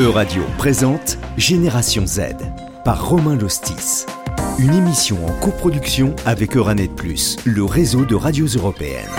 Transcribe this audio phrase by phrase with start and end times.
[0.00, 2.20] E-Radio présente Génération Z
[2.86, 4.06] par Romain Lostis.
[4.58, 9.10] Une émission en coproduction avec Euranet Plus, le réseau de radios européennes.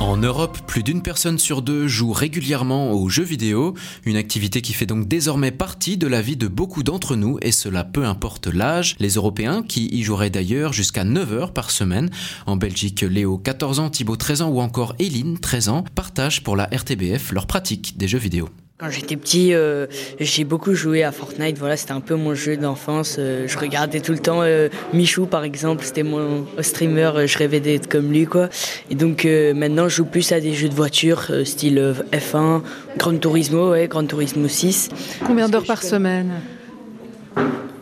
[0.00, 3.74] En Europe, plus d'une personne sur deux joue régulièrement aux jeux vidéo,
[4.06, 7.52] une activité qui fait donc désormais partie de la vie de beaucoup d'entre nous, et
[7.52, 8.96] cela peu importe l'âge.
[8.98, 12.08] Les Européens, qui y joueraient d'ailleurs jusqu'à 9 heures par semaine.
[12.46, 16.56] En Belgique, Léo, 14 ans, Thibaut, 13 ans ou encore Eline, 13 ans, partagent pour
[16.56, 18.48] la RTBF leur pratique des jeux vidéo.
[18.80, 19.86] Quand j'étais petit, euh,
[20.18, 21.58] j'ai beaucoup joué à Fortnite.
[21.58, 23.16] Voilà, c'était un peu mon jeu d'enfance.
[23.18, 25.84] Euh, je regardais tout le temps euh, Michou, par exemple.
[25.84, 27.26] C'était mon streamer.
[27.26, 28.48] je rêvais d'être comme lui, quoi.
[28.88, 32.62] Et donc maintenant, je joue plus à des jeux de voiture, style F1,
[32.96, 34.88] Gran Turismo, ouais, Gran Turismo 6.
[35.26, 36.40] Combien d'heures par semaine?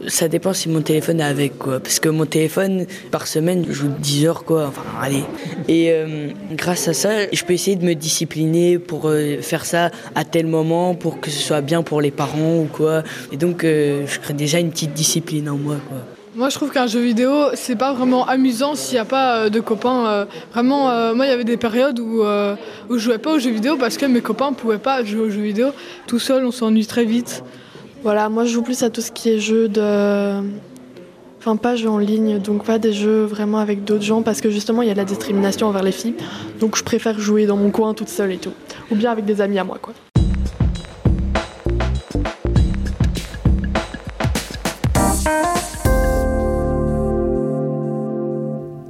[0.09, 1.81] Ça dépend si mon téléphone est avec, quoi.
[1.81, 4.67] Parce que mon téléphone, par semaine, joue 10 heures, quoi.
[4.69, 5.23] Enfin, allez.
[5.69, 9.91] Et euh, grâce à ça, je peux essayer de me discipliner pour euh, faire ça
[10.15, 13.03] à tel moment, pour que ce soit bien pour les parents ou quoi.
[13.33, 15.99] Et donc, euh, je crée déjà une petite discipline en moi, quoi.
[16.35, 19.59] Moi, je trouve qu'un jeu vidéo, c'est pas vraiment amusant s'il n'y a pas de
[19.59, 20.29] copains.
[20.53, 23.77] vraiment, moi, il y avait des périodes où, où je jouais pas aux jeux vidéo
[23.77, 25.71] parce que mes copains pouvaient pas jouer aux jeux vidéo.
[26.07, 27.43] Tout seul, on s'ennuie très vite.
[28.03, 30.41] Voilà, moi je joue plus à tout ce qui est jeu de.
[31.41, 34.51] Enfin, pas jeux en ligne, donc pas des jeux vraiment avec d'autres gens, parce que
[34.51, 36.15] justement il y a de la discrimination envers les filles.
[36.61, 38.53] Donc je préfère jouer dans mon coin toute seule et tout.
[38.91, 39.95] Ou bien avec des amis à moi, quoi.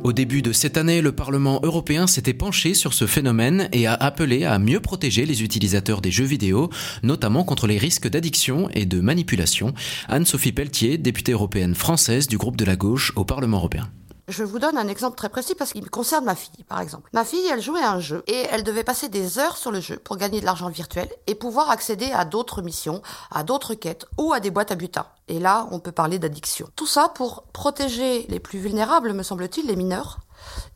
[0.09, 3.93] Au début de cette année, le Parlement européen s'était penché sur ce phénomène et a
[3.93, 6.71] appelé à mieux protéger les utilisateurs des jeux vidéo,
[7.03, 9.75] notamment contre les risques d'addiction et de manipulation.
[10.09, 13.91] Anne-Sophie Pelletier, députée européenne française du groupe de la gauche au Parlement européen.
[14.29, 17.09] Je vous donne un exemple très précis parce qu'il me concerne ma fille, par exemple.
[17.15, 19.81] Ma fille, elle jouait à un jeu et elle devait passer des heures sur le
[19.81, 24.05] jeu pour gagner de l'argent virtuel et pouvoir accéder à d'autres missions, à d'autres quêtes
[24.19, 25.07] ou à des boîtes à butin.
[25.29, 26.69] Et là, on peut parler d'addiction.
[26.77, 30.19] Tout ça pour protéger les plus vulnérables, me semble-t-il, les mineurs,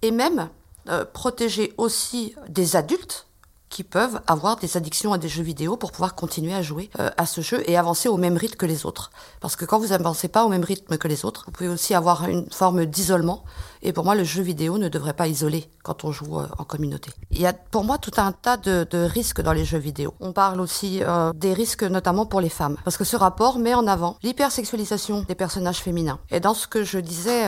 [0.01, 0.49] et même
[0.89, 3.27] euh, protéger aussi des adultes
[3.73, 7.09] qui peuvent avoir des addictions à des jeux vidéo pour pouvoir continuer à jouer euh,
[7.17, 9.11] à ce jeu et avancer au même rythme que les autres.
[9.41, 11.95] Parce que quand vous avancez pas au même rythme que les autres, vous pouvez aussi
[11.95, 13.45] avoir une forme d'isolement
[13.85, 16.65] et pour moi, le jeu vidéo ne devrait pas isoler quand on joue euh, en
[16.65, 17.11] communauté.
[17.33, 20.15] Il y a pour moi tout un tas de, risques dans les jeux vidéo.
[20.21, 22.77] On parle aussi euh, des risques notamment pour les femmes.
[22.85, 26.21] Parce que ce rapport met en avant l'hypersexualisation des personnages féminins.
[26.31, 27.47] Et dans ce que je disais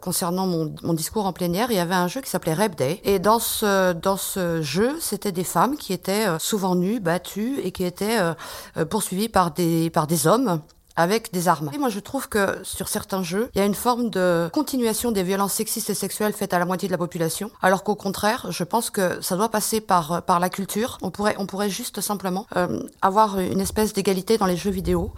[0.00, 3.00] concernant mon, discours en plénière, il y avait un jeu qui s'appelait Rap Day.
[3.04, 8.18] Et dans ce jeu, c'était des femmes qui étaient souvent nues, battues et qui étaient
[8.90, 10.60] poursuivies par des, par des hommes
[10.96, 11.70] avec des armes.
[11.72, 15.12] Et moi, je trouve que sur certains jeux, il y a une forme de continuation
[15.12, 18.46] des violences sexistes et sexuelles faites à la moitié de la population, alors qu'au contraire,
[18.50, 20.98] je pense que ça doit passer par la culture.
[21.02, 25.12] On pourrait juste simplement euh, avoir une espèce d'égalité dans les jeux vidéo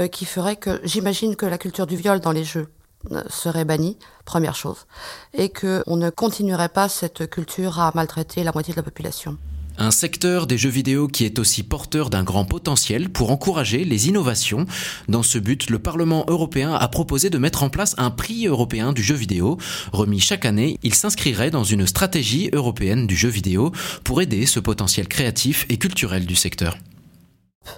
[0.00, 2.68] euh, qui ferait que j'imagine que la culture du viol dans les jeux
[3.12, 4.86] euh, serait bannie, première chose,
[5.32, 9.38] et que on ne continuerait pas cette culture à maltraiter la moitié de la population.
[9.78, 14.08] Un secteur des jeux vidéo qui est aussi porteur d'un grand potentiel pour encourager les
[14.08, 14.64] innovations.
[15.08, 18.92] Dans ce but, le Parlement européen a proposé de mettre en place un prix européen
[18.92, 19.58] du jeu vidéo.
[19.92, 23.72] Remis chaque année, il s'inscrirait dans une stratégie européenne du jeu vidéo
[24.02, 26.78] pour aider ce potentiel créatif et culturel du secteur.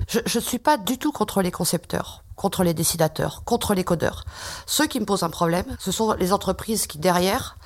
[0.09, 4.25] Je ne suis pas du tout contre les concepteurs, contre les décidateurs, contre les codeurs.
[4.65, 7.59] Ceux qui me posent un problème, ce sont les entreprises qui, derrière,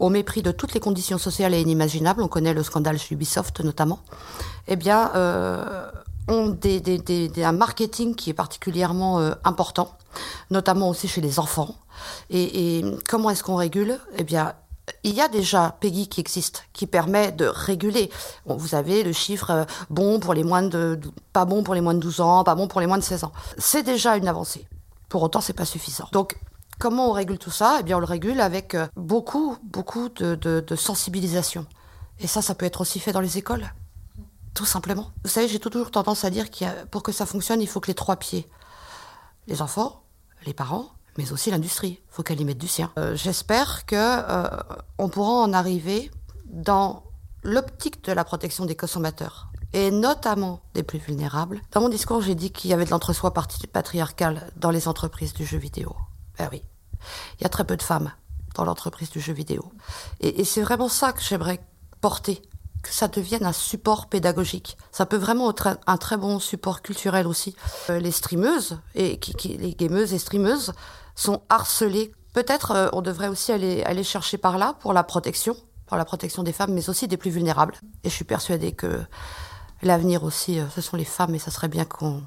[0.00, 3.60] au mépris de toutes les conditions sociales et inimaginables, on connaît le scandale chez Ubisoft
[3.60, 4.00] notamment,
[4.66, 5.88] eh bien, euh,
[6.26, 9.92] ont un marketing qui est particulièrement euh, important,
[10.50, 11.74] notamment aussi chez les enfants.
[12.30, 14.00] Et, et comment est-ce qu'on régule?
[14.16, 14.54] Eh bien,
[15.02, 18.10] il y a déjà Peggy qui existe, qui permet de réguler.
[18.46, 21.00] Vous avez le chiffre euh, bon pour les moins de,
[21.32, 23.24] pas bon pour les moins de 12 ans, pas bon pour les moins de 16
[23.24, 23.32] ans.
[23.58, 24.66] C'est déjà une avancée.
[25.08, 26.08] Pour autant, c'est pas suffisant.
[26.12, 26.36] Donc,
[26.78, 27.78] Comment on régule tout ça?
[27.80, 31.66] Eh bien, on le régule avec euh, beaucoup, beaucoup de, sensibilisation.
[32.18, 33.72] Et ça, ça peut être aussi fait dans les écoles.
[34.54, 35.10] Tout simplement.
[35.24, 37.88] Vous savez, j'ai toujours tendance à dire que pour que ça fonctionne, il faut que
[37.88, 38.48] les trois pieds.
[39.46, 40.02] Les enfants,
[40.46, 42.00] les parents, mais aussi l'industrie.
[42.02, 42.90] Il faut qu'elle y mette du sien.
[42.98, 46.10] Euh, j'espère que euh, pourra en arriver
[46.46, 47.04] dans
[47.42, 51.60] l'optique de la protection des consommateurs et notamment des plus vulnérables.
[51.72, 55.44] Dans mon discours, j'ai dit qu'il y avait de l'entre-soi patriarcal dans les entreprises du
[55.44, 55.94] jeu vidéo.
[56.38, 56.62] Ben oui.
[57.38, 58.12] Il y a très peu de femmes
[58.54, 59.72] dans l'entreprise du jeu vidéo.
[60.20, 61.60] Et, c'est vraiment ça que j'aimerais
[62.00, 62.40] porter,
[62.84, 64.78] que ça devienne un support pédagogique.
[64.92, 67.56] Ça peut vraiment être un, très bon support culturel aussi.
[67.90, 70.72] Euh, les streameuses, et les gameuses et streameuses
[71.14, 72.12] sont harcelées.
[72.32, 75.56] Peut-être euh, on devrait aussi aller, aller chercher par là pour la protection,
[75.86, 77.74] pour la protection des femmes, mais aussi des plus vulnérables.
[78.02, 79.00] Et je suis persuadée que
[79.82, 82.22] l'avenir aussi, euh, ce sont les femmes, et ça serait bien qu'on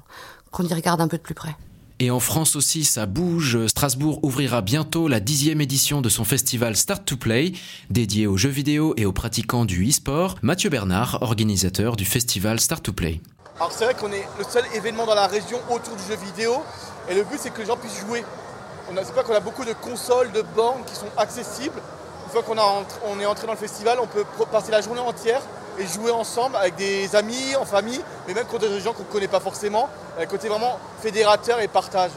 [0.50, 1.54] qu'on y regarde un peu de plus près.
[2.00, 3.66] Et en France aussi, ça bouge.
[3.66, 7.52] Strasbourg ouvrira bientôt la dixième édition de son festival Start to Play,
[7.90, 10.36] dédié aux jeux vidéo et aux pratiquants du e-sport.
[10.40, 13.20] Mathieu Bernard, organisateur du festival Start to Play.
[13.56, 16.62] Alors c'est vrai qu'on est le seul événement dans la région autour du jeu vidéo,
[17.10, 18.24] et le but c'est que les gens puissent jouer.
[18.96, 21.80] C'est pas qu'on a beaucoup de consoles, de bornes qui sont accessibles.
[22.26, 22.56] Une fois qu'on
[23.06, 25.40] on est entré dans le festival, on peut passer la journée entière
[25.78, 29.08] et jouer ensemble avec des amis, en famille, mais même contre des gens qu'on ne
[29.08, 29.88] connaît pas forcément,
[30.18, 32.10] un côté vraiment fédérateur et partage.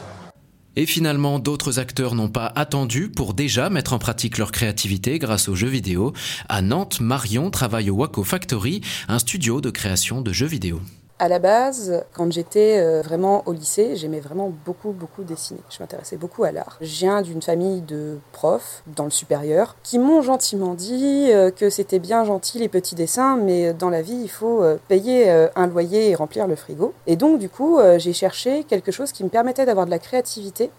[0.74, 5.48] Et finalement, d'autres acteurs n'ont pas attendu pour déjà mettre en pratique leur créativité grâce
[5.48, 6.14] aux jeux vidéo.
[6.48, 10.80] À Nantes, Marion travaille au Waco Factory, un studio de création de jeux vidéo.
[11.22, 15.60] À la base, quand j'étais euh, vraiment au lycée, j'aimais vraiment beaucoup, beaucoup dessiner.
[15.70, 16.78] Je m'intéressais beaucoup à l'art.
[16.80, 21.70] Je viens d'une famille de profs dans le supérieur qui m'ont gentiment dit euh, que
[21.70, 25.68] c'était bien gentil les petits dessins, mais dans la vie, il faut euh, payer un
[25.68, 26.92] loyer et remplir le frigo.
[27.06, 30.72] Et donc, du coup, j'ai cherché quelque chose qui me permettait d'avoir de la créativité.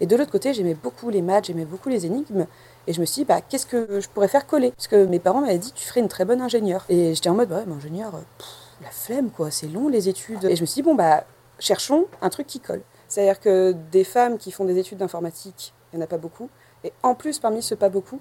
[0.00, 2.46] Et de l'autre côté, j'aimais beaucoup les maths, j'aimais beaucoup les énigmes.
[2.88, 4.72] Et je me suis dit, bah, qu'est-ce que je pourrais faire coller?
[4.72, 6.84] Parce que mes parents m'avaient dit, tu ferais une très bonne ingénieure.
[6.88, 8.10] Et j'étais en mode, bah ouais, mais ingénieur,
[8.82, 10.44] la flemme, quoi, c'est long les études.
[10.44, 11.24] Et je me suis dit, bon, bah,
[11.58, 12.82] cherchons un truc qui colle.
[13.08, 16.50] C'est-à-dire que des femmes qui font des études d'informatique, il n'y en a pas beaucoup.
[16.82, 18.20] Et en plus, parmi ceux pas beaucoup,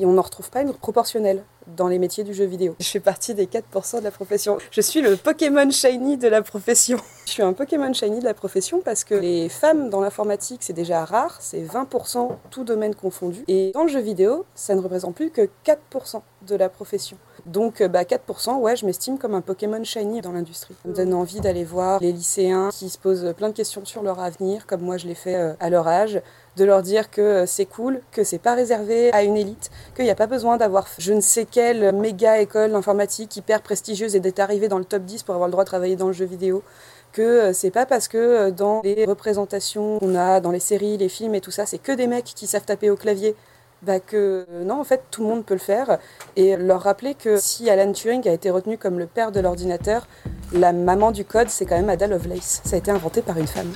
[0.00, 1.44] on n'en retrouve pas une proportionnelle
[1.76, 2.76] dans les métiers du jeu vidéo.
[2.78, 4.58] Je fais partie des 4% de la profession.
[4.70, 6.98] Je suis le Pokémon Shiny de la profession.
[7.24, 10.72] Je suis un Pokémon Shiny de la profession parce que les femmes dans l'informatique, c'est
[10.72, 13.44] déjà rare, c'est 20% tout domaine confondu.
[13.48, 17.16] Et dans le jeu vidéo, ça ne représente plus que 4% de la profession.
[17.46, 20.74] Donc bah, 4%, ouais, je m'estime comme un Pokémon shiny dans l'industrie.
[20.82, 24.02] Ça me donne envie d'aller voir les lycéens qui se posent plein de questions sur
[24.02, 26.20] leur avenir, comme moi je l'ai fait euh, à leur âge,
[26.56, 30.04] de leur dire que euh, c'est cool, que c'est pas réservé à une élite, qu'il
[30.04, 34.20] n'y a pas besoin d'avoir je ne sais quelle méga école d'informatique hyper prestigieuse et
[34.20, 36.24] d'être arrivé dans le top 10 pour avoir le droit de travailler dans le jeu
[36.24, 36.64] vidéo
[37.12, 41.08] que euh, c'est pas parce que dans les représentations qu'on a dans les séries, les
[41.08, 43.36] films et tout ça, c'est que des mecs qui savent taper au clavier
[43.82, 45.98] bah que non, en fait, tout le monde peut le faire.
[46.36, 50.06] Et leur rappeler que si Alan Turing a été retenu comme le père de l'ordinateur,
[50.52, 52.62] la maman du code, c'est quand même Ada Lovelace.
[52.64, 53.72] Ça a été inventé par une femme.